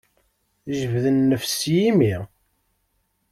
[0.79, 2.15] Jbed nnefs s yimi.